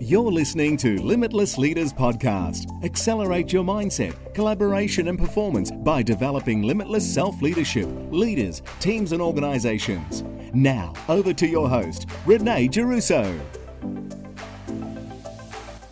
[0.00, 2.84] You're listening to Limitless Leaders Podcast.
[2.84, 10.22] Accelerate your mindset, collaboration, and performance by developing limitless self leadership, leaders, teams, and organizations.
[10.54, 13.40] Now, over to your host, Renee Giarrusso.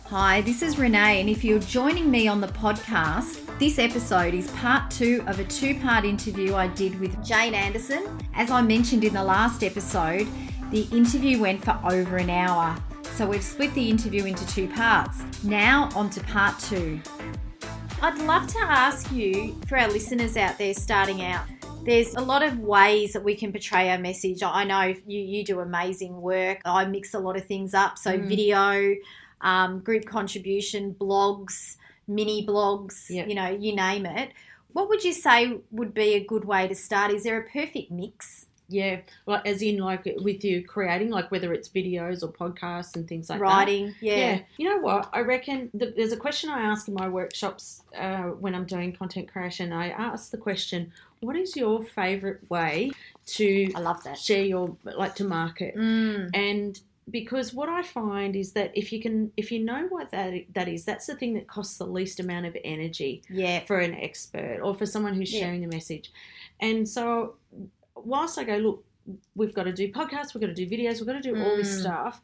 [0.05, 4.49] Hi, this is Renee, and if you're joining me on the podcast, this episode is
[4.51, 8.07] part two of a two part interview I did with Jane Anderson.
[8.33, 10.29] As I mentioned in the last episode,
[10.71, 12.77] the interview went for over an hour.
[13.17, 15.23] So we've split the interview into two parts.
[15.43, 17.01] Now, on to part two.
[17.99, 21.43] I'd love to ask you, for our listeners out there starting out,
[21.83, 24.43] there's a lot of ways that we can portray our message.
[24.43, 26.61] I know you, you do amazing work.
[26.63, 27.97] I mix a lot of things up.
[27.97, 28.27] So, Mm.
[28.27, 28.95] video,
[29.41, 31.77] um, group contribution, blogs,
[32.07, 33.29] mini blogs, Yep.
[33.29, 34.31] you know, you name it.
[34.73, 37.11] What would you say would be a good way to start?
[37.11, 38.45] Is there a perfect mix?
[38.69, 43.07] Yeah, well, as in like with you creating, like whether it's videos or podcasts and
[43.07, 43.43] things like that.
[43.43, 44.41] Writing, yeah.
[44.57, 45.09] You know what?
[45.13, 48.91] I reckon th- there's a question I ask in my workshops uh, when I'm doing
[48.93, 49.71] content creation.
[49.71, 52.91] I ask the question, "What is your favorite way
[53.27, 54.17] to I love that.
[54.17, 59.01] share your like to market?" Mm, And because what I find is that if you
[59.01, 62.19] can, if you know what that that is, that's the thing that costs the least
[62.19, 63.61] amount of energy yeah.
[63.61, 65.39] for an expert or for someone who's Yeah.
[65.39, 66.11] sharing the message.
[66.59, 67.35] And so,
[68.05, 68.83] whilst I go, look,
[69.35, 71.55] we've got to do podcasts, we've got to do videos, we've got to do all
[71.55, 71.79] this Mm.
[71.79, 72.21] stuff.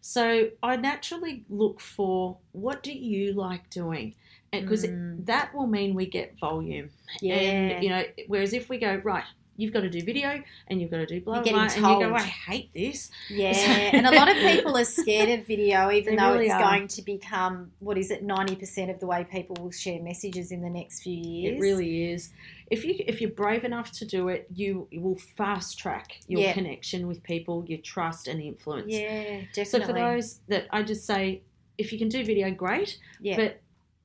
[0.00, 4.14] So, I naturally look for what do you like doing?
[4.50, 5.24] Because Mm.
[5.26, 6.90] that will mean we get volume.
[7.20, 7.34] Yeah.
[7.34, 9.24] And, you know, whereas if we go, right,
[9.62, 11.84] you've got to do video and you've got to do blah, You're blah, blah, getting
[11.84, 12.14] and you go.
[12.14, 13.10] I hate this.
[13.30, 13.52] Yeah,
[13.92, 16.60] and a lot of people are scared of video, even They though really it's are.
[16.60, 20.50] going to become what is it, ninety percent of the way people will share messages
[20.52, 21.56] in the next few years.
[21.56, 22.30] It really is.
[22.70, 26.52] If you if you're brave enough to do it, you will fast track your Yeah.
[26.54, 28.92] connection with people, your trust and influence.
[28.92, 29.64] yeah, definitely.
[29.64, 31.42] So for those that I just say,
[31.78, 32.98] if you can do video, great.
[33.20, 33.60] yeah, But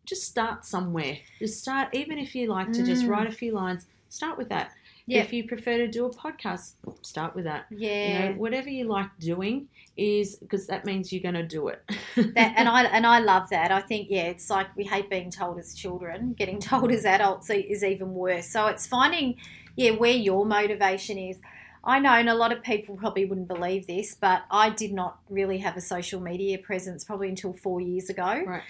[0.05, 1.17] just start somewhere.
[1.39, 3.09] Just start, even if you like to just Mm.
[3.09, 3.88] write a few lines.
[4.09, 4.72] Start with that.
[5.07, 5.22] Yeah.
[5.22, 7.66] If you prefer to do a podcast, start with that.
[7.72, 8.07] yeah.
[8.07, 11.81] You know, whatever you like doing is because that means you're going to do it.
[12.16, 13.72] that, and I and I love that.
[13.72, 16.34] I think yeah, it's like we hate being told as children.
[16.34, 18.47] Getting told as adults is even worse.
[18.47, 19.38] So it's finding
[19.78, 21.38] yeah where your motivation is.
[21.84, 25.19] I know, and a lot of people probably wouldn't believe this, but I did not
[25.29, 28.44] really have a social media presence probably until four years ago.
[28.45, 28.63] Right.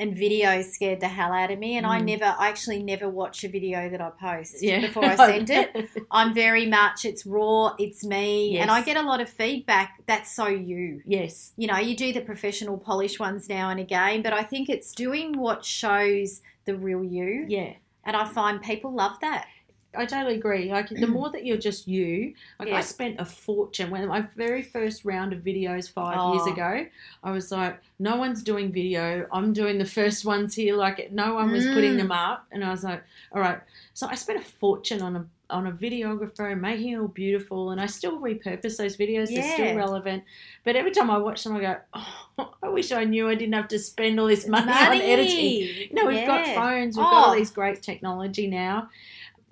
[0.00, 2.04] And video scared the hell out of me, and I Mm.
[2.06, 4.80] never, I actually never watch a video that I post yeah.
[4.80, 5.68] before I send it.
[6.10, 10.00] I'm very much, it's raw, it's me, and I get a lot of feedback.
[10.06, 11.52] That's so you yes.
[11.56, 14.92] you know, you do the professional polish ones now and again, but I think it's
[14.94, 17.44] doing what shows the real you.
[17.48, 17.74] Yeah.
[18.04, 19.46] And I find people love that.
[19.94, 20.70] I totally agree.
[20.70, 22.76] Like the more that you're just you, like Yeah.
[22.76, 26.34] I spent a fortune when my very first round of videos five Oh.
[26.34, 26.86] years ago.
[27.24, 29.26] I was like, no one's doing video.
[29.32, 30.76] I'm doing the first ones here.
[30.76, 31.98] Like no one was putting Mm.
[31.98, 33.02] them up, and I was like,
[33.32, 33.58] all right.
[33.94, 37.72] So I spent a fortune on a on a videographer and making it all beautiful,
[37.72, 39.28] and I still repurpose those videos.
[39.32, 39.40] yeah.
[39.40, 40.22] They're still relevant.
[40.62, 43.54] But every time I watch them, I go, oh, I wish I knew I didn't
[43.54, 45.88] have to spend all this money, on editing.
[45.90, 47.36] You know, we've got phones, we've got all Oh.
[47.36, 48.90] these great technology now.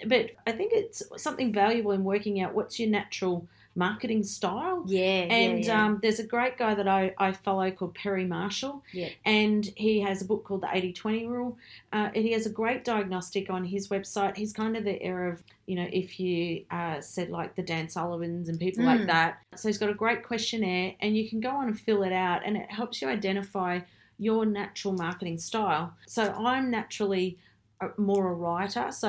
[0.07, 4.83] But I think it's something valuable in working out what's your natural marketing style.
[4.89, 5.01] Yeah,
[5.31, 5.85] And yeah, yeah.
[5.87, 8.83] Um, there's a great guy that I, I follow called Perry Marshall.
[8.93, 9.11] Yeah.
[9.25, 11.57] And he has a book called The 80 20 Rule.
[11.93, 14.37] Uh, and he has a great diagnostic on his website.
[14.37, 17.89] He's kind of the era of, you know, if you uh, said like the Dan
[17.89, 19.07] Sullivans and people like Mm.
[19.07, 19.39] that.
[19.55, 22.43] So he's got a great questionnaire and you can go on and fill it out
[22.45, 23.81] and it helps you identify
[24.19, 25.95] your natural marketing style.
[26.09, 27.39] So I'm naturally
[27.97, 29.09] more a writer, so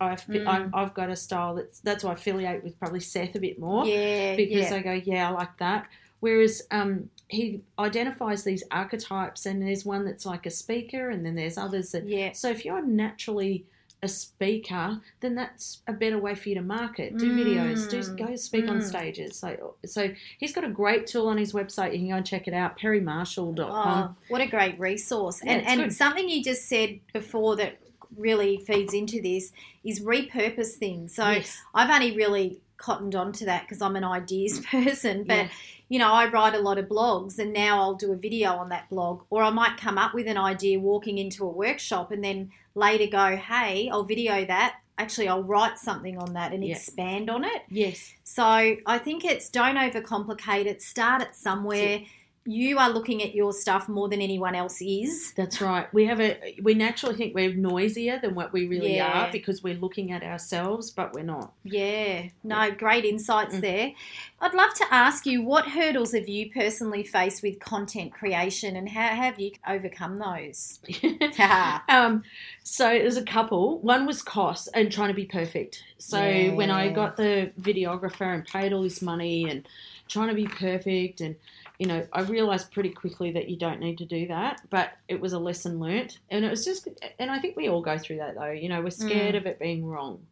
[0.00, 0.46] I fi- Mm.
[0.46, 3.58] I'm, I've got a style that's that's why I affiliate with probably Seth a bit
[3.58, 4.74] more yeah, because yeah.
[4.76, 5.86] I go, yeah, I like that.
[6.20, 11.34] Whereas um, he identifies these archetypes, and there's one that's like a speaker, and then
[11.34, 12.08] there's others that.
[12.08, 12.32] yeah.
[12.32, 13.66] So if you're naturally
[14.02, 17.16] a speaker, then that's a better way for you to market.
[17.18, 17.38] Do Mm.
[17.38, 18.82] videos, do go speak on Mm.
[18.82, 19.38] stages.
[19.38, 21.92] So, so he's got a great tool on his website.
[21.92, 24.02] You can go and check it out, perrymarshall.com.
[24.02, 25.40] Oh, what a great resource.
[25.44, 25.92] Yeah, and and good.
[25.92, 27.78] something you just said before that
[28.16, 29.52] really feeds into this
[29.84, 31.14] is repurpose things.
[31.14, 31.58] So yes.
[31.74, 35.48] I've only really cottoned on to that because I'm an ideas person, but Yeah.
[35.88, 38.68] you know, I write a lot of blogs and now I'll do a video on
[38.70, 42.22] that blog, or I might come up with an idea walking into a workshop and
[42.22, 44.76] then later go, hey, I'll video that.
[44.98, 46.74] Actually, I'll write something on that and Yeah.
[46.74, 47.62] expand on it.
[47.68, 48.12] Yes.
[48.24, 50.82] So I think it's don't overcomplicate it.
[50.82, 52.00] Start it somewhere.
[52.46, 55.32] You are looking at your stuff more than anyone else is.
[55.34, 55.92] That's right.
[55.92, 59.26] We have a we naturally think we're noisier than what we really Yeah.
[59.26, 61.52] are because we're looking at ourselves, but we're not.
[61.64, 63.60] Yeah, no, great insights Mm.
[63.60, 63.92] there.
[64.40, 68.88] I'd love to ask you what hurdles have you personally faced with content creation and
[68.88, 70.78] how have you overcome those?
[71.88, 72.22] um,
[72.62, 73.78] so there's a couple.
[73.80, 75.82] One was cost and trying to be perfect.
[75.98, 76.20] So
[76.54, 79.66] when I got the videographer and paid all this money and
[80.08, 81.36] trying to be perfect and
[81.78, 85.20] you know, I realized pretty quickly that you don't need to do that, but it
[85.20, 86.18] was a lesson learnt.
[86.30, 86.88] And it was just,
[87.18, 88.50] and I think we all go through that though.
[88.50, 89.38] You know, we're scared Mm.
[89.38, 90.26] of it being wrong.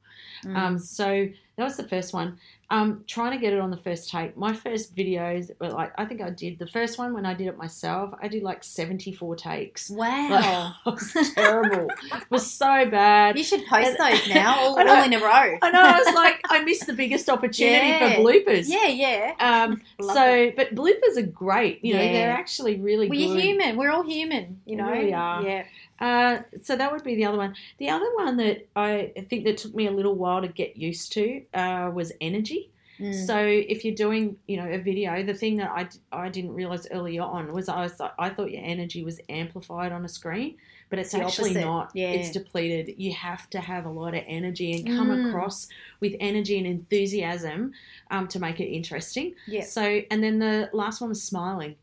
[0.44, 0.56] Mm.
[0.56, 2.38] Um, so that was the first one.
[2.70, 4.36] Um, trying to get it on the first take.
[4.36, 7.46] My first videos were like, I think I did the first one when I did
[7.46, 8.14] it myself.
[8.20, 9.90] I did like 74 takes.
[9.90, 10.72] wow.
[10.84, 11.88] Like, it was terrible.
[11.90, 13.36] it was so bad.
[13.38, 14.94] you should post those now, all, know.
[14.96, 15.58] all in a row.
[15.62, 15.80] I know.
[15.82, 18.14] I was like, I missed the biggest opportunity Yeah.
[18.16, 18.64] for bloopers.
[18.66, 19.34] Yeah, yeah.
[19.38, 21.84] Um, so, but bloopers are great.
[21.84, 22.12] You know, Yeah.
[22.12, 23.24] they're actually really Well, good.
[23.28, 23.76] you're human.
[23.76, 24.90] We're all human, you We know.
[24.90, 25.42] really are.
[25.42, 25.64] Yeah.
[26.00, 27.54] Uh, so that would be the other one.
[27.78, 31.12] The other one that I think that took me a little while to get used
[31.12, 32.70] to uh, was energy.
[33.00, 33.26] Mm.
[33.26, 36.86] So if you're doing, you know, a video, the thing that I, I didn't realize
[36.92, 40.56] earlier on was I was I thought your energy was amplified on a screen,
[40.90, 41.64] but it's The actually opposite.
[41.64, 41.90] not.
[41.94, 42.10] Yeah.
[42.10, 42.94] It's depleted.
[42.96, 45.28] You have to have a lot of energy and come Mm.
[45.28, 45.66] across
[45.98, 47.72] with energy and enthusiasm
[48.12, 49.34] um, to make it interesting.
[49.48, 49.62] Yeah.
[49.64, 51.74] So and then the last one was smiling.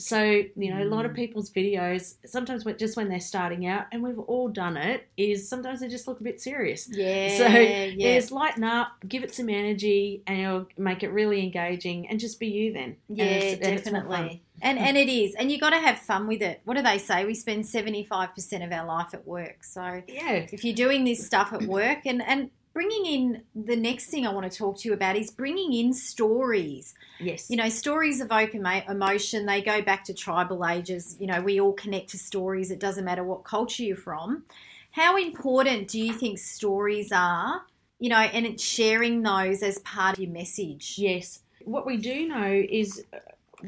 [0.00, 1.16] So you know, a lot of Mm.
[1.16, 5.80] people's videos sometimes just when they're starting out, and we've all done it, is sometimes
[5.80, 6.88] they just look a bit serious.
[6.90, 7.36] Yeah.
[7.36, 8.14] So yeah.
[8.20, 12.38] Just lighten up, give it some energy, and it'll make it really engaging, and just
[12.38, 12.96] be you then.
[13.08, 14.04] Yeah, and it's more fun.
[14.04, 14.42] definitely.
[14.62, 15.34] And and it is.
[15.36, 16.60] And you got to have fun with it.
[16.64, 17.24] What do they say?
[17.24, 19.62] We spend 75% of our life at work.
[19.64, 24.06] So Yeah, if you're doing this stuff at work and and bringing in the next
[24.06, 26.94] thing I want to talk to you about is bringing in stories.
[27.18, 29.46] yes, You know, stories evoke emotion.
[29.46, 31.16] They go back to tribal ages.
[31.18, 32.70] You know, we all connect to stories.
[32.70, 34.44] It doesn't matter what culture you're from.
[34.92, 37.62] How important do you think stories are?
[37.98, 40.94] You know, and it's sharing those as part of your message.
[40.98, 41.40] yes.
[41.64, 43.18] What we do know is uh,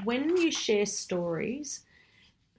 [0.05, 1.81] when you share stories,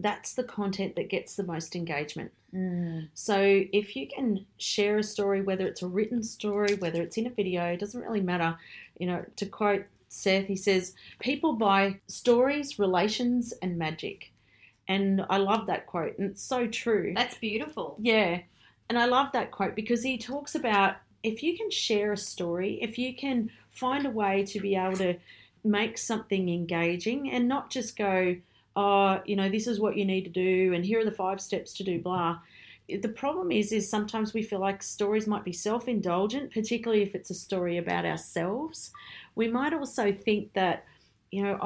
[0.02, 2.34] that's the content that gets the most engagement.
[2.54, 3.08] Mm.
[3.14, 3.38] So
[3.72, 7.32] if you can share a story, whether it's a written story, whether it's in a
[7.32, 8.58] video, it doesn't really matter.
[9.00, 14.32] You know, to quote Seth, he says, "People buy stories, relations, and magic."
[14.88, 17.14] And I love that quote, and it's so true.
[17.16, 17.96] That's beautiful.
[18.00, 18.42] Yeah.
[18.90, 22.80] And I love that quote because he talks about if you can share a story,
[22.82, 25.16] if you can find a way to be able to
[25.64, 28.36] make something engaging and not just go,
[28.76, 31.42] oh, you know, this is what you need to do and here are the five
[31.42, 32.40] steps to do blah.
[32.90, 37.30] The problem is is sometimes we feel like stories might be self-indulgent, particularly if it's
[37.30, 38.92] a story about ourselves.
[39.36, 40.84] We might also think that,
[41.32, 41.58] you know,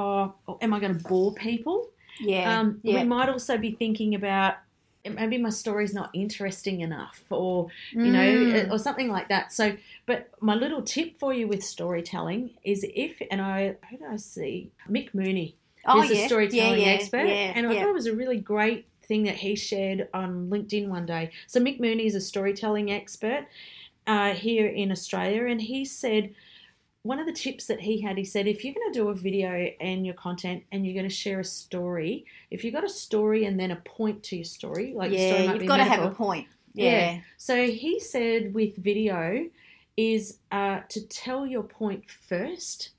[0.47, 1.89] oh, am I going to bore people?
[2.19, 2.59] Yeah.
[2.59, 2.99] Um, yeah.
[2.99, 4.55] We might also be thinking about
[5.03, 8.71] maybe my story's not interesting enough, or you know, Mm.
[8.71, 9.51] or something like that.
[9.53, 14.07] So, but my little tip for you with storytelling is if, and I who did
[14.07, 15.55] I see Mick Mooney,
[15.85, 16.23] oh, who's yeah.
[16.23, 17.81] a storytelling yeah, yeah, expert, Yeah, and I yeah.
[17.81, 21.31] thought it was a really great thing that he shared on LinkedIn one day.
[21.47, 23.47] So Mick Mooney is a storytelling expert
[24.07, 26.33] uh, here in Australia, and he said
[27.05, 29.13] one of the tips that he had, he said, if you're going to do a
[29.13, 32.89] video and your content and you're going to share a story, if you've got a
[32.89, 35.83] story and then a point to your story, like the story yeah, you've got to
[35.83, 36.47] have a point.
[36.73, 36.89] Yeah.
[36.89, 37.21] Yeah.
[37.37, 39.47] So he said with video
[39.95, 42.89] is uh, to tell your point first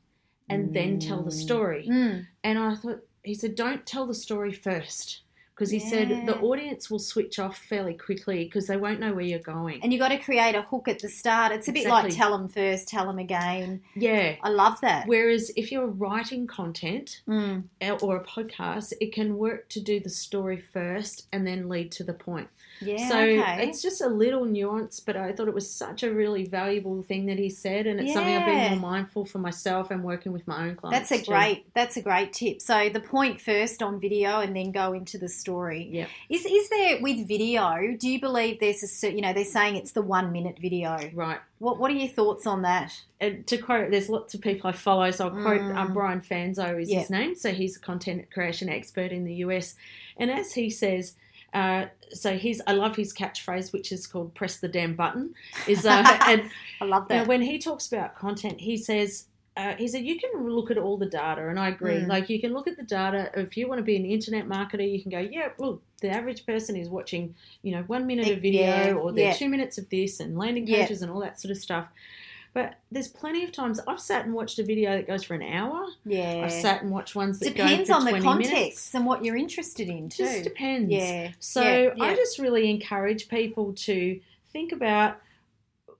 [0.48, 1.88] and then tell the story.
[1.90, 2.26] Mm.
[2.44, 5.22] And I thought, he said, don't tell the story first.
[5.54, 9.25] Because he said the audience will switch off fairly quickly because they won't know where
[9.25, 9.80] you're going.
[9.82, 11.50] And you've got to create a hook at the start.
[11.50, 13.80] It's a bit like tell them first, tell them again.
[13.94, 14.37] yeah.
[14.42, 15.06] I love that.
[15.09, 17.64] Whereas if you're writing content, Mm.
[18.02, 22.04] or a podcast, it can work to do the story first and then lead to
[22.04, 22.49] the point.
[22.80, 23.09] Yeah.
[23.09, 23.66] so okay.
[23.68, 27.26] it's just a little nuance, but I thought it was such a really valuable thing
[27.26, 30.47] that he said, and it's something I've been more mindful for myself and working with
[30.47, 31.09] my own clients.
[31.11, 31.30] That's a too.
[31.33, 31.66] great.
[31.75, 32.61] That's a great tip.
[32.61, 35.88] So the point first on video, and then go into the story.
[35.90, 36.09] Yep.
[36.28, 37.97] Is is there with video?
[37.99, 40.99] Do you believe there's a you know they're saying it's the one minute video?
[41.14, 41.40] Right.
[41.59, 42.92] What What are your thoughts on that?
[43.21, 45.76] And to quote, there's lots of people I follow, so I'll quote Mm.
[45.76, 47.00] um, Brian Fanzo is Yeah.
[47.00, 47.35] his name.
[47.35, 49.75] So he's a content creation expert in the US,
[50.18, 51.14] and as he says.
[51.53, 55.35] Uh, so he's I love his catchphrase, which is called "press the damn button."
[55.67, 56.50] Is uh, and
[56.81, 57.26] I love Now, that.
[57.29, 59.26] when he talks about content, he says,
[59.57, 61.95] uh, he said, you can look at all the data, and I agree.
[61.95, 62.09] Mm.
[62.09, 63.31] Like, you can look at the data.
[63.35, 66.45] If you want to be an internet marketer, you can go, yeah, well, the average
[66.45, 69.33] person is watching, you know, one minute of video, Yeah, or they're yeah.
[69.33, 70.83] two minutes of this, and landing Yeah.
[70.83, 71.87] pages, and all that sort of stuff.
[72.56, 75.42] But there's plenty of times I've sat and watched a video that goes for an
[75.42, 75.84] hour.
[76.06, 76.40] Yeah.
[76.42, 78.94] I've sat and watched ones that Depends go for on the context minutes.
[78.94, 80.25] and what you're interested in too.
[80.25, 80.90] Just depends.
[80.90, 81.32] Yeah.
[81.38, 82.02] So yeah, yeah.
[82.04, 84.18] I just really encourage people to
[84.54, 85.18] think about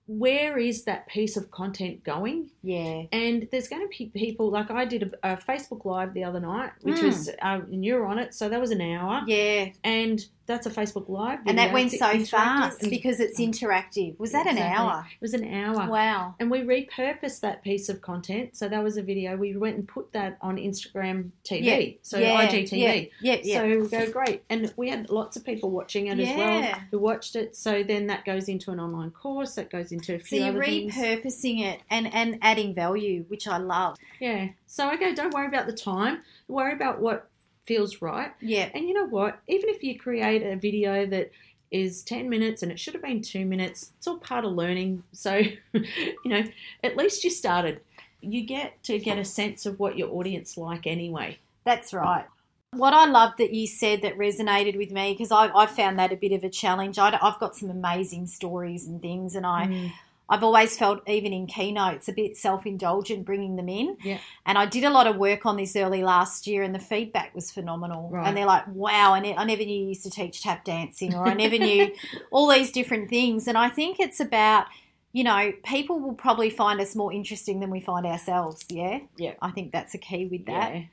[0.07, 3.03] where is that piece of content going yeah.
[3.11, 6.39] and there's going to be people like i did a, a facebook live the other
[6.39, 7.03] night which Mm.
[7.03, 9.67] was uh, and you were on it so that was an hour Yeah.
[9.83, 14.17] and that's a facebook live And that went so fast because it's um, interactive.
[14.17, 15.05] Was that an hour?
[15.11, 16.35] it was an hour Wow.
[16.39, 19.87] and we repurposed that piece of content so that was a video we went and
[19.87, 21.97] put that on instagram tv Yeah.
[22.01, 22.93] so yeah, igtv Yeah.
[23.21, 23.37] Yeah.
[23.43, 23.57] yeah.
[23.59, 26.99] So we go great, and we had lots of people watching it as well who
[26.99, 27.55] watched it.
[27.55, 30.39] So then that goes into an online course, that goes into a few.
[30.39, 30.95] so you're other things.
[30.95, 33.97] repurposing it and, and adding value, which I love.
[34.19, 34.49] Yeah.
[34.65, 36.21] So I go, don't worry about the time.
[36.47, 37.29] Worry about what
[37.67, 38.31] feels right.
[38.41, 38.69] Yeah.
[38.73, 39.39] And you know what?
[39.47, 41.31] Even if you create a video that
[41.69, 45.03] is 10 minutes and it should have been two minutes, it's all part of learning.
[45.11, 45.41] So,
[45.73, 45.83] you
[46.25, 46.43] know,
[46.83, 47.81] at least you started.
[48.21, 51.37] You get to get a sense of what your audience like anyway.
[51.65, 52.25] That's right.
[52.71, 56.11] What I love that you said that resonated with me because I, I found that
[56.11, 56.97] a bit of a challenge.
[56.97, 59.91] I, have got some amazing stories and things, and I Mm.
[60.29, 63.97] I've always felt even in keynotes a bit self indulgent bringing them in.
[64.03, 64.19] Yeah.
[64.45, 67.33] And I did a lot of work on this early last year, and the feedback
[67.33, 68.09] was phenomenal.
[68.09, 68.27] Right.
[68.27, 71.15] And they're like, "Wow, I, ne- I never knew you used to teach tap dancing,
[71.15, 71.93] or I never knew
[72.31, 74.67] all these different things." And I think it's about
[75.13, 78.63] you know, people will probably find us more interesting than we find ourselves.
[78.69, 78.99] Yeah.
[79.17, 79.33] Yeah.
[79.41, 80.75] I think that's a key with that.
[80.75, 80.83] Yeah.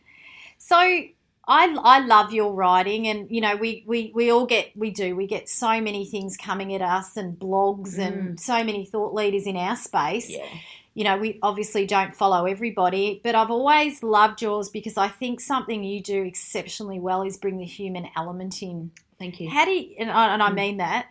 [0.56, 1.02] So
[1.46, 5.14] I, I love your writing, and you know we, we, we all get we do
[5.14, 9.46] we get so many things coming at us, and blogs, and so many thought leaders
[9.46, 10.30] in our space.
[10.30, 10.46] Yeah.
[10.94, 15.40] You know we obviously don't follow everybody, but I've always loved yours because I think
[15.40, 18.92] something you do exceptionally well is bring the human element in.
[19.18, 19.50] Thank you.
[19.50, 20.54] How do you, and I, and I Mm.
[20.54, 21.08] mean that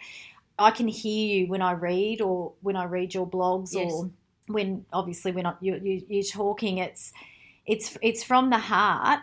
[0.57, 3.91] I can hear you when I read or when I read your blogs Yes.
[3.91, 4.09] or
[4.47, 7.11] when obviously when I, you, you you're talking it's
[7.65, 9.19] it's it's from the heart.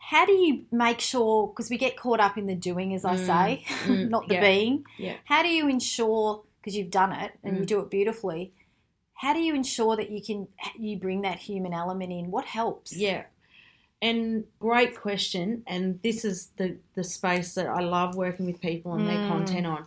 [0.00, 3.14] How do you make sure because we get caught up in the doing as I
[3.14, 4.84] Mm, say, mm, not the yeah, being.
[4.98, 5.16] yeah.
[5.24, 7.68] How do you ensure because you've done it and you Mm.
[7.68, 8.52] do it beautifully?
[9.14, 12.30] How do you ensure that you can you bring that human element in?
[12.30, 12.96] What helps?
[12.96, 13.24] Yeah.
[14.02, 15.62] And great question.
[15.66, 19.28] And this is the, the space that I love working with people and their Mm.
[19.28, 19.86] content on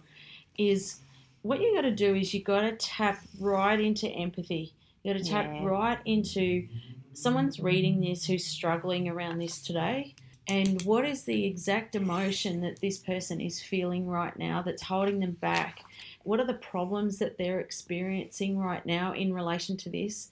[0.58, 1.02] is
[1.42, 4.74] what you got to do is you got to tap right into empathy.
[5.02, 5.66] You got to tap Yeah.
[5.66, 6.68] right into
[7.14, 10.16] someone's reading this who's struggling around this today.
[10.48, 15.20] And what is the exact emotion that this person is feeling right now that's holding
[15.20, 15.80] them back?
[16.24, 20.32] What are the problems that they're experiencing right now in relation to this?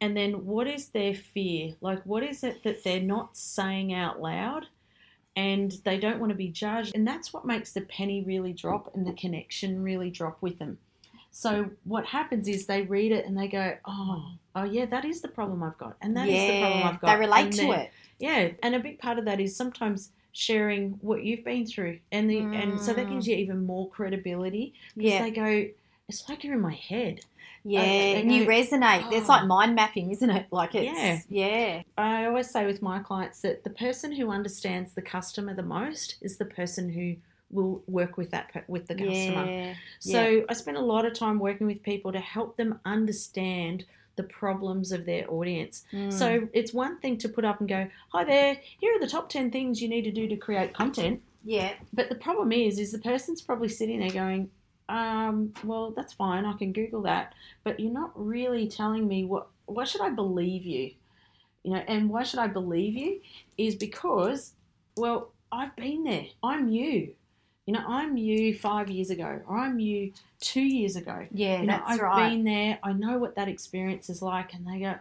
[0.00, 1.74] And then what is their fear?
[1.80, 4.66] Like, what is it that they're not saying out loud
[5.36, 6.94] and they don't want to be judged?
[6.94, 10.78] And that's what makes the penny really drop and the connection really drop with them.
[11.38, 14.24] So, what happens is they read it and they go, Oh,
[14.54, 15.94] oh yeah, that is the problem I've got.
[16.00, 17.08] And that is the problem I've got.
[17.14, 17.90] they relate And to then- it.
[18.18, 22.30] yeah, and a big part of that is sometimes sharing what you've been through, and
[22.30, 23.10] the and so that Mm.
[23.10, 25.68] gives you even more credibility because Yeah, they go,
[26.08, 27.20] it's like you're in my head.
[27.64, 29.12] yeah, they and you resonate.
[29.12, 30.46] It's "Oh." like mind mapping, isn't it?
[30.50, 31.18] Like it's Yeah.
[31.28, 35.62] yeah, I always say with my clients that the person who understands the customer the
[35.62, 37.16] most is the person who
[37.56, 39.46] will work with that with the customer.
[39.50, 43.84] yeah, So I spend a lot of time working with people to help them understand
[44.16, 45.84] the problems of their audience.
[45.92, 46.12] Mm.
[46.12, 49.28] So it's one thing to put up and go, "Hi there, here are the top
[49.28, 52.92] 10 things you need to do to create content." yeah, But the problem is, is
[52.92, 54.50] the person's probably sitting there going,
[54.88, 56.44] um, "Well, that's fine.
[56.44, 59.48] I can Google that." But you're not really telling me what.
[59.66, 60.92] Why should I believe you?
[61.64, 63.20] You know, and why should I believe you?
[63.58, 64.54] Is because,
[64.96, 66.26] well, I've been there.
[66.42, 67.14] I'm you.
[67.66, 71.26] You know, I'm you five years ago, or I'm you two years ago.
[71.32, 71.60] yeah.
[71.60, 72.30] You know, that's I've right.
[72.30, 72.78] been there.
[72.82, 74.94] I know what that experience is like, and they go,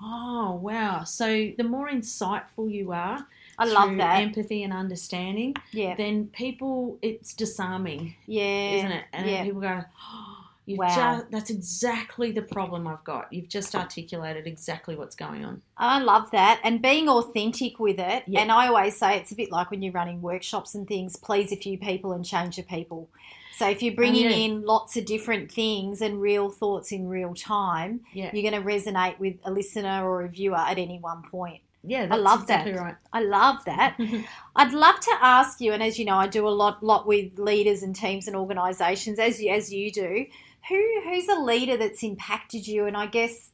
[0.00, 3.26] "Oh, wow!" So the more insightful you are,
[3.58, 4.20] I love that.
[4.22, 9.04] empathy and understanding, yeah, then people it's disarming, yeah, isn't it?
[9.12, 9.44] And yeah.
[9.44, 10.35] people go, oh,
[10.66, 10.94] you've Wow.
[11.18, 13.32] just, that's exactly the problem I've got.
[13.32, 15.62] You've just articulated exactly what's going on.
[15.78, 16.60] I love that.
[16.64, 18.24] And being authentic with it.
[18.26, 18.40] Yeah.
[18.40, 21.52] And I always say it's a bit like when you're running workshops and things, please
[21.52, 23.08] a few people and change a people.
[23.56, 24.36] So if you're oh, bringing Oh, yeah.
[24.36, 28.68] in lots of different things and real thoughts in real time, Yeah, you're going to
[28.68, 31.62] resonate with a listener or a viewer at any one point.
[31.82, 32.80] yeah, that's love exactly that.
[32.82, 32.94] right.
[33.14, 33.96] I love that.
[34.56, 37.38] I'd love to ask you, and as you know, I do a lot, lot with
[37.38, 40.26] leaders and teams and organisations, as you, as you do.
[40.68, 43.50] Who, who's a leader that's impacted you, and I guess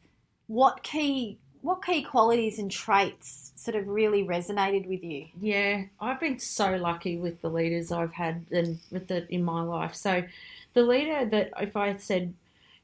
[0.47, 5.27] what key, what key qualities and traits sort of really resonated with you?
[5.41, 9.63] Yeah, I've been so lucky with the leaders I've had and with the in my
[9.63, 9.95] life.
[9.95, 10.25] So,
[10.75, 12.33] the leader that if I said,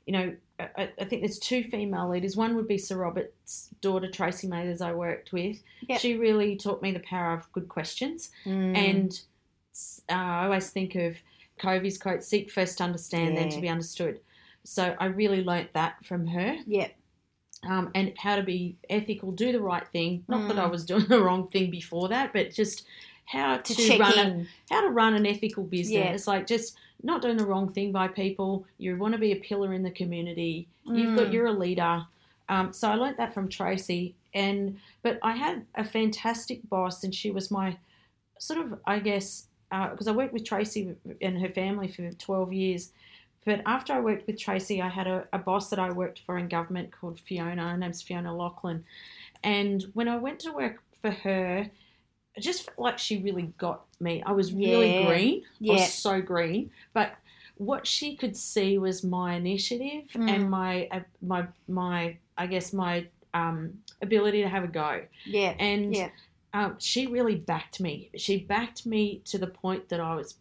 [0.07, 2.37] you know, I, I think there's two female leaders.
[2.37, 5.63] One would be Sir Robert's daughter, Tracy Mathers, I worked with.
[5.89, 6.01] Yep.
[6.01, 8.31] She really taught me the power of good questions.
[8.45, 8.77] Mm.
[8.77, 9.21] And
[10.09, 11.17] uh, I always think of
[11.59, 14.21] Covey's quote seek first to understand, then to be understood.
[14.65, 16.57] So I really learnt that from her.
[16.67, 16.89] yeah,
[17.69, 20.25] Um, and how to be ethical, do the right thing.
[20.29, 20.71] Not that I Mm.
[20.71, 22.87] was doing the wrong thing before that, but just
[23.27, 25.95] how to to, run a, how to run an ethical business.
[25.95, 26.13] Yeah.
[26.13, 28.65] It's like just not doing the wrong thing by people.
[28.79, 30.69] You want to be a pillar in the community.
[30.85, 31.33] You've got Mm.
[31.33, 32.07] you're a leader.
[32.49, 37.15] Um, so I learnt that from Tracy, and but I had a fantastic boss, and
[37.15, 37.77] she was my
[38.39, 42.93] sort of I guess because I worked with Tracy and her family for twelve years.
[43.45, 46.37] But after I worked with Tracy, I had a, a boss that I worked for
[46.39, 47.71] in government called Fiona.
[47.71, 48.85] Her name's Fiona Lachlan.
[49.43, 51.71] And when I went to work for her,
[52.37, 54.23] I just felt like she really got me.
[54.25, 55.07] I was really Yeah.
[55.07, 55.43] green.
[55.45, 55.73] I Yeah.
[55.75, 56.71] was so green.
[56.93, 57.17] But
[57.57, 60.29] what she could see was my initiative Mm.
[60.29, 65.03] and my uh, my my I guess my um, ability to have a go.
[65.25, 66.11] Yeah, And Yeah.
[66.55, 68.11] Um, she really backed me.
[68.17, 70.37] She backed me to the point that I was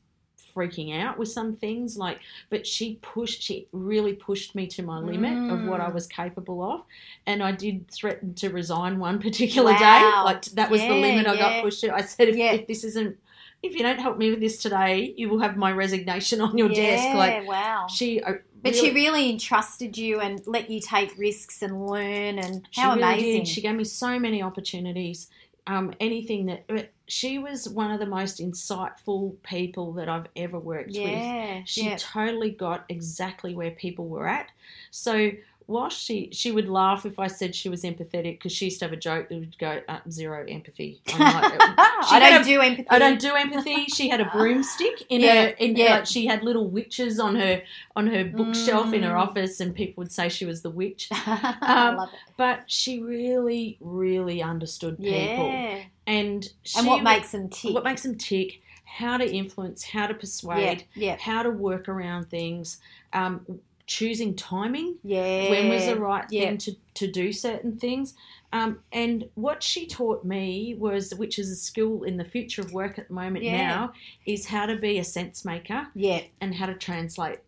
[0.55, 4.97] freaking out with some things like but she pushed she really pushed me to my
[4.97, 5.93] limit of what I Mm.
[5.93, 6.81] was capable of
[7.27, 9.77] and I did threaten to resign one particular Wow.
[9.77, 11.39] day like that was the Yeah, limit I yeah.
[11.39, 12.53] got pushed to I said if, Yeah.
[12.53, 13.17] if this isn't
[13.61, 16.69] if you don't help me with this today you will have my resignation on your
[16.69, 17.85] desk like wow.
[17.87, 18.33] she uh,
[18.63, 22.81] But really- she really entrusted you and let you take risks and learn, and She
[22.81, 23.43] how really amazing!
[23.43, 23.47] Did.
[23.47, 25.29] She gave me so many opportunities.
[25.67, 30.97] Um, anything that she was one of the most insightful people that I've ever worked
[30.97, 30.97] with.
[30.97, 31.97] yeah, She yeah.
[31.97, 34.49] totally got exactly where people were at.
[34.91, 35.31] So
[35.67, 38.85] while she she would laugh if I said she was empathetic because she used to
[38.85, 41.01] have a joke that would go uh, zero empathy.
[41.13, 42.89] I'm like, I don't a- do empathy.
[42.89, 43.85] I don't do empathy.
[43.85, 45.47] She had a broomstick in Yeah, her.
[45.49, 45.95] In, yeah.
[45.97, 47.61] like, she had little witches on her
[47.95, 49.19] on her bookshelf in her Mm.
[49.27, 52.19] office, and people would say she was the witch I Um, love it.
[52.37, 55.83] but she really, really understood people, Yeah.
[56.07, 57.73] and she, And what makes them tick?
[57.73, 61.89] what makes them tick, how to influence, how to yeah, persuade, yeah, how to work
[61.89, 62.77] around things,
[63.11, 63.45] um,
[63.87, 64.97] choosing timing.
[65.03, 65.49] yeah.
[65.49, 66.49] When was the right yeah.
[66.49, 68.13] thing to, to do certain things?
[68.53, 72.71] Um, and what she taught me was, which is a skill in the future of
[72.71, 73.57] work at the moment Yeah.
[73.67, 73.93] now,
[74.25, 76.21] is how to be a sense maker Yeah.
[76.39, 77.39] and how to translate.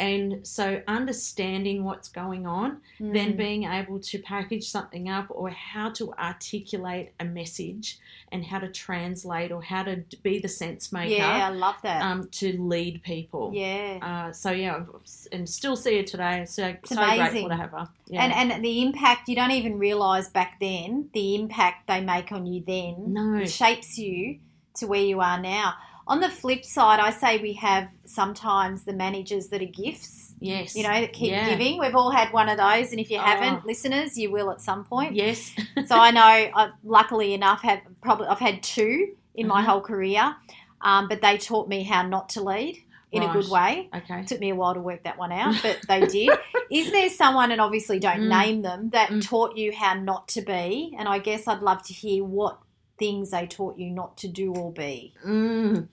[0.00, 3.36] And so, understanding what's going on then Mm.
[3.36, 7.98] being able to package something up or how to articulate a message
[8.32, 12.02] and how to translate or how to be the sense maker Yeah, I love that.
[12.02, 13.52] um, to lead people.
[13.54, 13.98] yeah.
[14.02, 14.82] Uh, so yeah,
[15.30, 16.46] and still see her today.
[16.46, 17.18] So, It's so amazing.
[17.18, 17.88] grateful to have her.
[18.08, 18.24] Yeah.
[18.24, 22.46] And and the impact you don't even realize back then the impact they make on
[22.46, 23.34] you then No.
[23.42, 24.38] it shapes you
[24.74, 25.74] to where you are now.
[26.12, 30.76] On the flip side, I say we have sometimes the managers that are gifts, yes,
[30.76, 31.48] you know, that keep Yeah.
[31.48, 31.78] giving.
[31.80, 33.22] We've all had one of those, and if you Oh.
[33.22, 35.14] haven't, listeners, you will at some point.
[35.14, 35.50] yes,
[35.86, 36.20] so I know,
[36.60, 39.70] I, luckily enough, have probably I've had two in my Uh-huh.
[39.72, 40.36] whole career,
[40.82, 42.76] um, but they taught me how not to lead
[43.10, 43.88] in a good way.
[43.94, 44.20] okay.
[44.20, 46.30] It took me a while to work that one out, but they did.
[46.70, 48.28] Is there someone, and obviously don't Mm.
[48.40, 49.22] name them, that Mm.
[49.26, 50.94] taught you how not to be?
[50.98, 52.58] And I guess I'd love to hear what
[53.02, 55.12] things they taught you not to do or be.
[55.26, 55.88] Mm.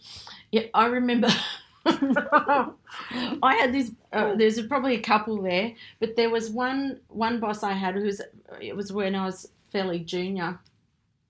[0.52, 1.28] Yeah, I remember.
[1.86, 3.92] I had this.
[4.14, 8.04] Uh, there's probably a couple there, but there was one one boss I had who
[8.04, 8.22] was.
[8.62, 10.60] It was when I was fairly junior,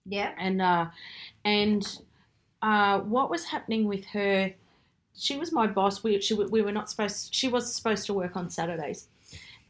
[0.05, 0.33] Yeah.
[0.37, 0.87] and uh,
[1.45, 1.99] and
[2.61, 4.53] uh, what was happening with her?
[5.15, 6.03] She was my boss.
[6.03, 7.33] We she, we were not supposed.
[7.33, 9.07] She was supposed to work on Saturdays,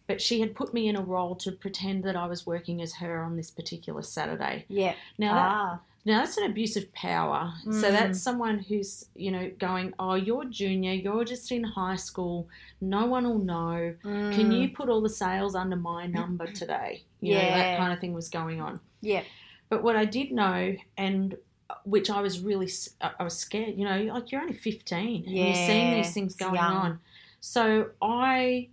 [0.07, 2.95] but she had put me in a role to pretend that I was working as
[2.95, 4.65] her on this particular Saturday.
[4.69, 4.95] Yeah.
[5.19, 5.79] Now that ah.
[6.05, 7.53] Now that's an abuse of power.
[7.65, 7.91] So Mm.
[7.91, 12.47] that's someone who's, you know, going, Oh, you're junior, you're just in high school,
[12.81, 13.95] no one will know.
[14.03, 14.59] Can Mm.
[14.61, 17.03] you put all the sales under my number today?
[17.21, 17.57] You know, Yeah.
[17.57, 18.79] that kind of thing was going on.
[19.01, 19.23] Yeah.
[19.69, 21.37] But what I did know, and
[21.83, 22.69] which I was really,
[23.01, 26.55] I was scared, you know, like you're only 15 and you're seeing these things going
[26.55, 26.73] young.
[26.73, 26.99] on.
[27.41, 28.69] So I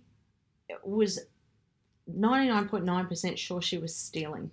[0.83, 1.19] was
[2.07, 4.51] 99.9% sure she was stealing.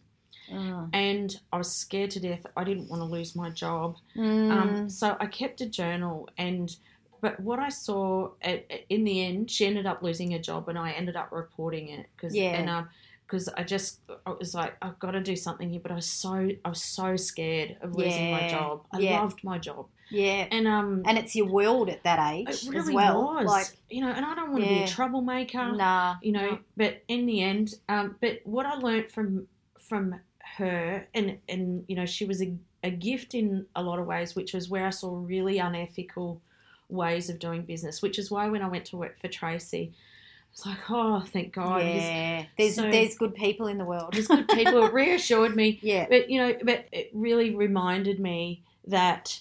[0.50, 0.90] Mm.
[0.92, 2.44] And I was scared to death.
[2.56, 3.96] I didn't want to lose my job.
[4.16, 4.50] Mm.
[4.50, 6.74] Um, so I kept a journal, and
[7.20, 10.78] but what I saw at, in the end, she ended up losing her job, and
[10.78, 12.50] I ended up reporting it because Yeah.
[12.56, 12.88] and um
[13.26, 16.06] because I just I was like I've got to do something here, but I was
[16.06, 18.84] so I was so scared of losing my job.
[18.92, 19.20] I Yeah.
[19.22, 20.46] loved my job, yeah.
[20.50, 21.02] and um.
[21.06, 23.22] And it's your world at that age it really as well.
[23.22, 26.16] was, Like, you know, and I don't want to be a troublemaker nah.
[26.22, 26.58] you know nah.
[26.76, 29.46] but in the end um, but what i learned from
[29.78, 30.14] from
[30.56, 32.52] her and and you know she was a,
[32.82, 36.40] a gift in a lot of ways which was where i saw really unethical
[36.88, 39.92] ways of doing business which is why when i went to work for tracy
[40.52, 41.82] it's like, oh, thank God.
[41.84, 44.10] Yeah, there's so- there's good people in the world.
[44.12, 44.84] There's good people.
[44.84, 45.80] It reassured me.
[45.82, 49.40] yeah, But, you know, but it really reminded me that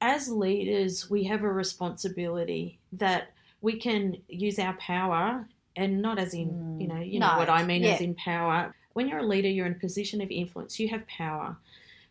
[0.00, 6.34] as leaders, we have a responsibility that we can use our power and not as
[6.34, 8.74] in, Mm, you know, you no, know what I mean as in power.
[8.96, 11.58] When you're a leader, you're in a position of influence, you have power.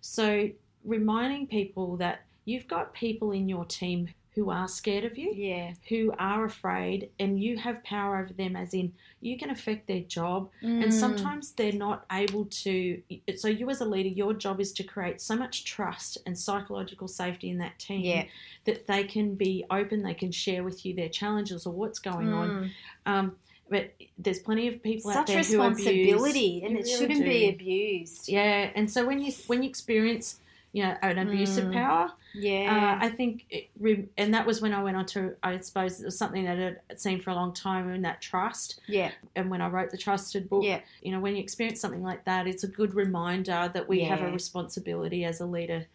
[0.02, 0.52] So
[0.84, 5.74] reminding people that you've got people in your team who are scared of you, yeah,
[5.90, 10.02] who are afraid, and you have power over them, as in you can affect their
[10.02, 10.52] job.
[10.62, 10.92] And Mm.
[10.92, 13.02] sometimes they're not able to.
[13.36, 17.08] So, you as a leader, your job is to create so much trust and psychological
[17.08, 18.26] safety in that team Yeah.
[18.66, 22.32] that they can be open, they can share with you their challenges or what's going
[22.32, 22.52] on.
[22.52, 22.70] Mm.
[23.08, 23.36] Um,
[23.70, 25.78] but there's plenty of people out such there who abuse.
[25.86, 28.30] responsibility, and You it really shouldn't be abused.
[28.30, 30.40] Yeah, and so when you when you experience,
[30.72, 31.74] you know, an abuse of Mm.
[31.74, 33.70] power, Yeah, uh, I think, it,
[34.18, 37.00] and that was when I went on to, I suppose, it was something that I'd
[37.00, 38.82] seen for a long time in that trust.
[38.88, 40.82] yeah, And when I wrote the Trusted book, yeah.
[41.02, 44.22] you know, when you experience something like that, it's a good reminder that we have
[44.22, 45.86] a responsibility as a leader,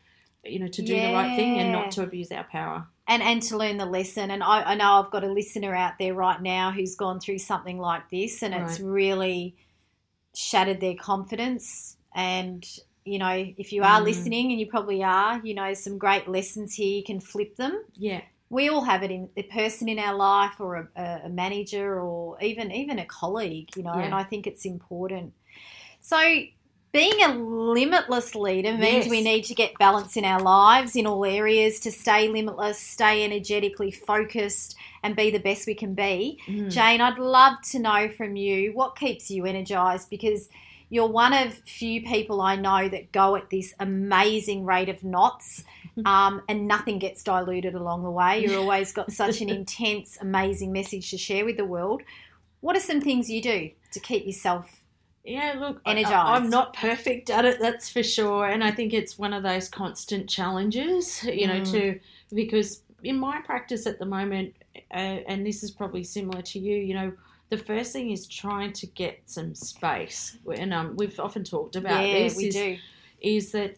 [0.44, 2.86] you know, to do the right thing and not to abuse our power.
[3.10, 4.30] And and to learn the lesson.
[4.30, 7.40] And I, I know I've got a listener out there right now who's gone through
[7.40, 9.56] something like this, and it's really
[10.34, 11.96] shattered their confidence.
[12.14, 12.66] And
[13.04, 14.04] you know, if you are Mm.
[14.04, 16.96] listening, and you probably are, you know, some great lessons here.
[16.98, 17.84] You can flip them.
[17.96, 22.00] Yeah, We all have it in a person in our life, or a, a manager,
[22.00, 23.70] or even even a colleague.
[23.76, 25.34] You know, and I think it's important.
[26.00, 26.18] So.
[26.92, 29.08] Being a limitless leader means Yes.
[29.08, 33.24] we need to get balance in our lives in all areas to stay limitless, stay
[33.24, 34.74] energetically focused,
[35.04, 36.38] and be the best we can be.
[36.48, 36.68] Mm.
[36.70, 40.48] Jane, I'd love to know from you what keeps you energized because
[40.88, 45.64] you're one of few people I know that go at this amazing rate of knots.
[46.06, 48.40] Um, and nothing gets diluted along the way.
[48.40, 52.00] You've always got such an intense, amazing message to share with the world.
[52.60, 54.79] What are some things you do to keep yourself
[55.24, 56.14] Yeah, look, Energized.
[56.14, 58.46] I, am not perfect at it, that's for sure.
[58.46, 61.72] And I think it's one of those constant challenges, you know, Mm.
[61.72, 62.00] to
[62.34, 64.54] because in my practice at the moment,
[64.92, 67.12] uh, and this is probably similar to you, you know,
[67.50, 70.38] the first thing is trying to get some space.
[70.56, 72.36] And um, we've often talked about yeah, this.
[72.36, 72.76] we is, do.
[73.20, 73.76] is that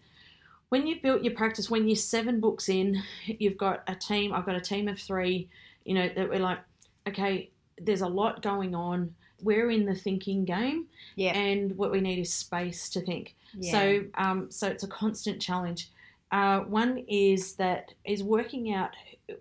[0.69, 4.33] when you've built your practice, when you're seven books in, you've got a team.
[4.33, 5.49] I've got a team of three.
[5.85, 6.61] You know that we're like,
[7.09, 7.51] okay,
[7.81, 9.15] there's a lot going on.
[9.43, 11.33] We're in the thinking game, Yeah.
[11.37, 13.35] and what we need is space to think.
[13.55, 13.73] Yeah.
[13.73, 15.91] So, um, so it's a constant challenge.
[16.31, 18.91] Uh, one is that is working out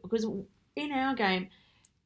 [0.02, 0.26] because
[0.76, 1.50] in our game,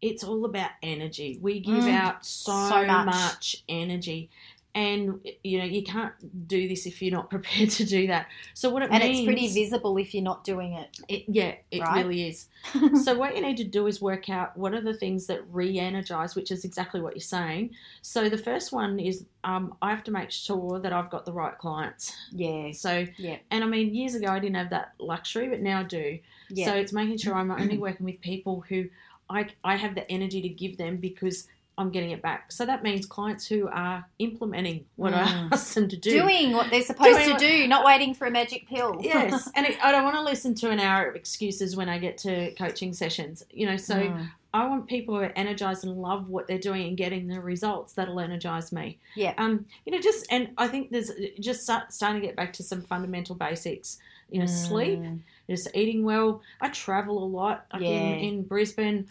[0.01, 1.39] it's all about energy.
[1.41, 1.93] We give Mm.
[1.93, 3.05] out so, So much.
[3.05, 4.29] much energy,
[4.75, 6.13] and you know you can't
[6.47, 8.27] do this if you're not prepared to do that.
[8.53, 10.99] So what it and means, it's pretty visible if you're not doing it.
[11.07, 12.03] it, yeah, it Right?
[12.05, 12.47] really is.
[13.03, 16.35] so what you need to do is work out what are the things that re-energize,
[16.35, 17.71] which is exactly what you're saying.
[18.01, 21.33] So the first one is um, I have to make sure that I've got the
[21.33, 22.13] right clients.
[22.31, 22.71] yeah.
[22.73, 23.37] So Yeah.
[23.49, 26.19] and I mean years ago I didn't have that luxury, but now I do.
[26.49, 26.65] Yeah.
[26.65, 28.89] So it's making sure I'm only working with people who
[29.29, 32.51] I I have the energy to give them because I'm getting it back.
[32.53, 35.49] So that means clients who are implementing what I Mm.
[35.51, 36.11] ask them to do.
[36.21, 38.97] doing what they're supposed Doing to what- do, not waiting for a magic pill.
[39.01, 41.97] yes, and it, I don't want to listen to an hour of excuses when I
[41.97, 43.43] get to coaching sessions.
[43.51, 44.29] You know, so Mm.
[44.53, 47.91] I want people who are energized and love what they're doing and getting the results
[47.91, 48.97] that'll energize me.
[49.15, 49.33] Yeah.
[49.37, 51.11] Um, you know, just and I think there's
[51.41, 53.99] just start, starting to get back to some fundamental basics.
[54.31, 55.19] You know, sleep, Mm.
[55.49, 56.41] just eating well.
[56.61, 57.65] I travel a lot.
[57.77, 57.89] Yeah.
[57.89, 59.07] in, in Brisbane,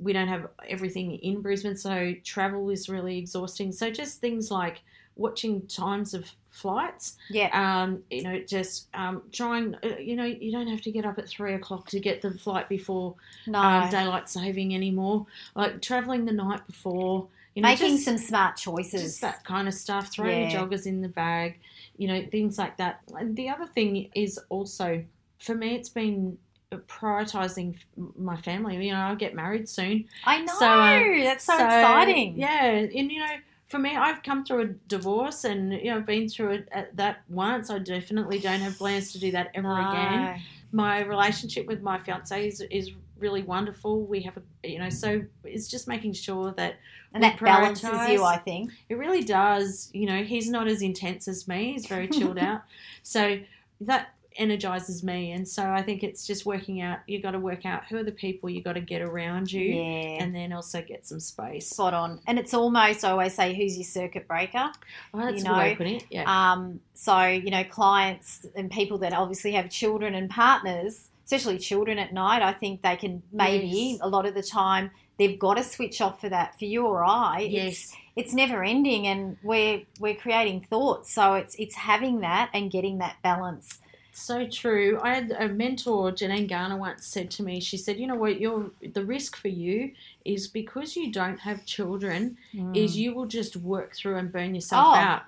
[0.00, 3.72] we don't have everything in Brisbane, so travel is really exhausting.
[3.72, 4.82] So just things like
[5.16, 7.16] watching times of flights.
[7.30, 7.50] Yeah.
[7.52, 9.74] Um, you know, just um, trying.
[9.82, 12.32] uh, You know, you don't have to get up at three o'clock to get the
[12.32, 13.14] flight before
[13.46, 13.58] no.
[13.58, 15.26] um, daylight saving anymore.
[15.54, 17.28] Like traveling the night before.
[17.54, 19.02] You know, Making just, some smart choices.
[19.02, 20.10] just that kind of stuff.
[20.10, 20.50] Throwing Yeah.
[20.52, 21.58] your joggers in the bag.
[21.98, 23.00] You know, things like that.
[23.14, 25.04] And the other thing is also
[25.38, 26.38] for me, it's been
[26.78, 27.76] prioritizing
[28.16, 28.84] my family.
[28.86, 30.06] You know, I'll get married soon.
[30.24, 30.52] I know.
[30.58, 32.38] So, um, That's so, exciting.
[32.38, 33.34] Yeah, and you know,
[33.68, 36.96] for me, I've come through a divorce, and you know, I've been through it at
[36.96, 37.70] that once.
[37.70, 39.90] I definitely don't have plans to do that ever No.
[39.90, 40.42] again.
[40.72, 44.04] My relationship with my fiance is is really wonderful.
[44.04, 46.74] We have a, you know, so it's just making sure that
[47.14, 48.72] And that balances you, I think.
[48.88, 49.90] it really does.
[49.92, 51.74] You know, he's not as intense as me.
[51.74, 52.62] He's very chilled out.
[53.04, 53.38] So
[53.82, 55.32] that energizes me.
[55.32, 56.98] And so I think it's just working out.
[57.06, 59.62] You got to work out who are the people you got to get around you,
[59.62, 60.22] Yeah.
[60.22, 61.68] and then also get some space.
[61.70, 62.20] Spot on.
[62.26, 64.70] And it's almost, I always say, who's your circuit breaker?
[65.14, 66.04] Oh, that's you good way it.
[66.10, 66.24] Yeah.
[66.52, 71.08] Um, so, you know, clients and people that obviously have children and partners.
[71.24, 72.42] especially children at night.
[72.42, 73.98] I think they can maybe Yes.
[74.02, 76.58] a lot of the time they've got to switch off for that.
[76.58, 77.96] For you or I, it's, Yes.
[78.16, 81.10] it's never ending, and we're we're creating thoughts.
[81.14, 83.78] So it's it's having that and getting that balance.
[84.14, 85.00] So true.
[85.02, 88.38] I had a mentor, Janine Garner, once said to me, she said, "You know what?
[88.40, 89.92] You're the risk for you
[90.24, 92.36] is because you don't have children,
[92.74, 92.96] is mm.
[92.96, 94.94] you will just work through and burn yourself Oh.
[94.94, 95.22] out."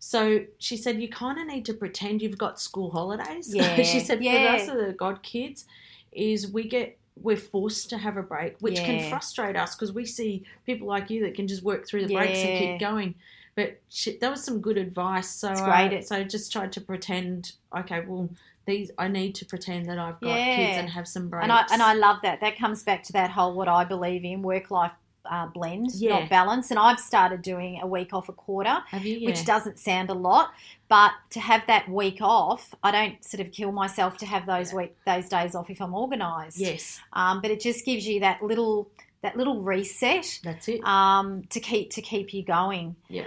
[0.00, 4.00] So she said, "You kind of need to pretend you've got school holidays." Yeah, she
[4.00, 4.56] said, yeah.
[4.56, 5.66] "For us, the God kids,
[6.12, 8.86] is we get." We're forced to have a break, which Yeah.
[8.86, 12.14] can frustrate us because we see people like you that can just work through the
[12.14, 13.14] breaks and keep going.
[13.56, 15.30] But she, that was some good advice.
[15.30, 17.52] So, I, so I just tried to pretend.
[17.76, 18.28] Okay, well,
[18.66, 20.56] these I need to pretend that I've got Yeah.
[20.56, 21.44] kids and have some breaks.
[21.44, 22.40] And I and I love that.
[22.40, 24.92] That comes back to that whole what I believe in work life
[25.26, 26.18] uh, blend, Yeah.
[26.20, 26.70] not balance.
[26.70, 28.78] And I've started doing a week off a quarter.
[28.88, 29.26] have you, yeah.
[29.30, 30.52] which doesn't sound a lot,
[30.88, 34.72] but to have that week off, I don't sort of kill myself to have those
[34.74, 36.58] week those days off if I'm organised.
[36.58, 38.90] yes, Um, but it just gives you that little
[39.22, 40.84] that little reset that's it.
[40.84, 42.96] um, to keep to keep you going.
[43.08, 43.24] Yeah.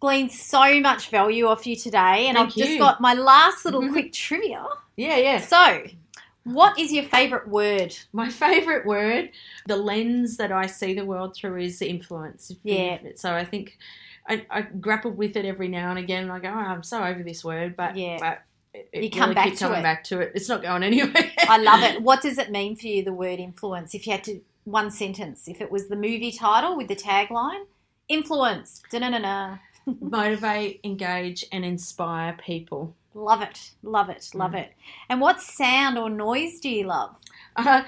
[0.00, 3.80] Gleaned so much value off you today, and Thank I've just got my last little
[3.80, 3.92] Mhm.
[3.92, 4.66] quick trivia.
[4.96, 5.40] yeah, yeah.
[5.40, 5.84] So,
[6.44, 7.96] what is your favourite word?
[8.12, 9.30] My favorite word,
[9.66, 12.52] the lens that I see the world through, is influence.
[12.62, 12.98] Yeah.
[13.14, 13.78] So I think
[14.28, 16.24] I, I grapple with it every now and again.
[16.24, 18.18] And I go, oh, I'm so over this word, but Yeah.
[18.20, 18.42] but
[18.74, 19.82] it, it You come really back keeps to coming it.
[19.84, 20.32] back to it.
[20.34, 21.12] It's not going anywhere.
[21.48, 22.02] I love it.
[22.08, 23.94] What does it mean for you, the word influence?
[23.94, 27.64] If you had to one sentence, if it was the movie title with the tagline,
[28.08, 28.82] influence.
[28.90, 29.58] Da-na-na-na.
[30.00, 32.94] Motivate, engage, and inspire people.
[33.14, 33.70] Love it.
[33.82, 34.28] Love it.
[34.34, 34.60] Love Mm.
[34.60, 34.72] it.
[35.08, 37.16] And what sound or noise do you love?
[37.56, 37.82] Uh,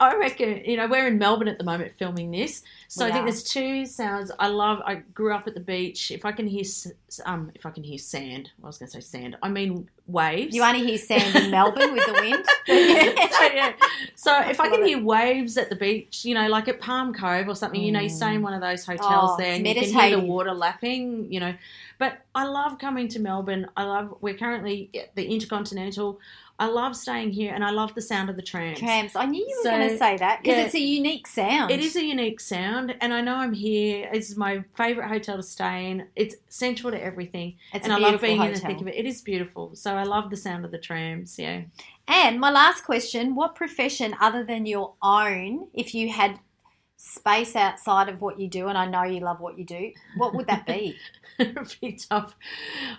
[0.00, 2.62] I reckon, you know, we're in Melbourne at the moment filming this.
[2.86, 4.80] So We I think there's two sounds I love.
[4.86, 6.12] I grew up at the beach.
[6.12, 6.62] If I can hear,
[7.26, 9.36] um, if I can hear sand, I was going to say sand.
[9.42, 10.54] I mean waves.
[10.54, 12.44] You only hear sand in Melbourne with the wind.
[12.66, 13.72] so, yeah.
[14.14, 14.86] so if I can it.
[14.86, 18.00] hear waves at the beach, you know, like at Palm Cove or something, you know,
[18.00, 18.44] you stay in mm.
[18.44, 21.54] one of those hotels Oh, there and you can hear the water lapping, you know.
[21.98, 23.66] But I love coming to Melbourne.
[23.76, 26.20] I love, we're currently at the Intercontinental.
[26.60, 28.80] I love staying here and I love the sound of the trams.
[28.80, 29.14] Trams.
[29.14, 30.64] I knew you were So, going to say that because yeah.
[30.64, 31.70] it's a unique sound.
[31.70, 34.08] It is a unique sound, and I know I'm here.
[34.12, 36.08] It's my favourite hotel to stay in.
[36.16, 38.70] It's central to everything, It's and I love being in the hotel.
[38.70, 38.96] thick of it.
[38.96, 41.38] It is beautiful, so I love the sound of the trams.
[41.38, 41.62] Yeah,
[42.06, 46.38] And my last question what profession, other than your own, if you had
[46.96, 50.34] space outside of what you do, and I know you love what you do, what
[50.34, 50.96] would that be?
[51.38, 52.34] it'd be tough.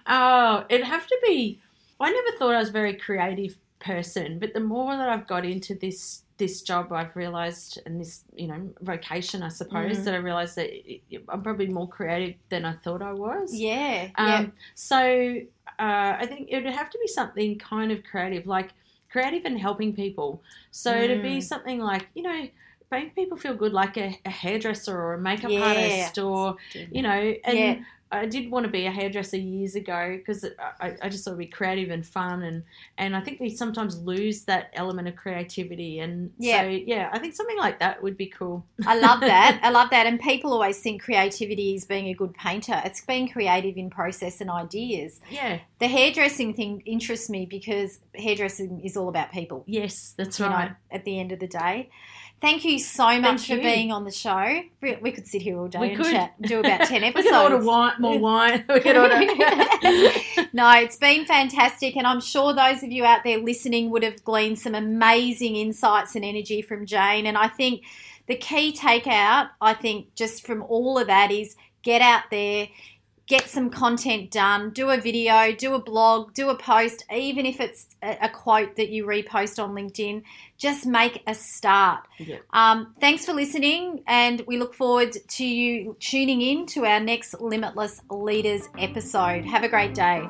[0.08, 1.60] Oh, it'd have to be.
[2.00, 5.46] I never thought I was a very creative person, but the more that I've got
[5.46, 10.04] into this this job, I've realised, and this you know vocation, I suppose, Mhm.
[10.06, 13.54] that I realised that it, it- I'm probably more creative than I thought I was.
[13.54, 14.08] yeah.
[14.16, 14.46] Um, yeah.
[14.76, 15.42] So
[15.80, 18.72] uh, I think it would have to be something kind of creative, like
[19.12, 20.44] creative and helping people.
[20.72, 21.44] So it'd be Mm.
[21.44, 22.48] something like you know,
[22.92, 25.60] make people feel good, like a, a hairdresser or a makeup Yeah.
[25.60, 26.56] artist, or
[26.92, 27.34] you know.
[27.46, 27.76] And Yeah.
[28.12, 30.44] I did want to be a hairdresser years ago because
[30.82, 32.64] I, I just thought it'd be creative and fun, and
[32.98, 36.62] and I think we sometimes lose that element of creativity, and Yeah.
[36.64, 38.66] so yeah, I think something like that would be cool.
[38.86, 39.60] I love that.
[39.64, 40.08] I love that.
[40.08, 42.82] And people always think creativity is being a good painter.
[42.84, 45.20] It's being creative in process and ideas.
[45.30, 49.64] yeah, The hairdressing thing interests me because hairdressing is all about people.
[49.68, 50.72] yes, that's you know, right.
[50.92, 51.90] at the end of the day.
[52.42, 53.62] Thank you so much for you.
[53.62, 54.62] being on the show.
[54.82, 56.12] We, could sit here all day We and could.
[56.12, 57.16] chat, do about 10 episodes.
[57.26, 58.64] We could order wine, more wine.
[58.70, 59.20] We could order.
[60.54, 64.24] no, it's been fantastic, and I'm sure those of you out there listening would have
[64.24, 67.26] gleaned some amazing insights and energy from Jane.
[67.26, 67.84] And I think
[68.28, 72.68] the key takeout, I think, just from all of that is get out there,
[73.30, 77.62] get some content done, do a video, do a blog, do a post, even if
[77.62, 80.24] it's a, a quote that you repost on LinkedIn.
[80.58, 82.08] Just make a start.
[82.18, 82.38] Yeah.
[82.52, 87.40] Um, thanks for listening, and we look forward to you tuning in to our next
[87.40, 89.46] Limitless Leaders episode.
[89.46, 90.28] Have a great day.